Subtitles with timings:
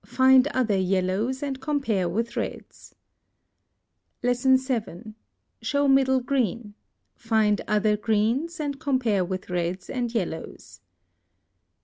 [0.07, 2.95] Find other yellows, and compare with reds.
[4.33, 5.15] 7.
[5.61, 6.73] Show MIDDLE GREEN.
[7.15, 10.79] Find other greens, „with reds and yellows.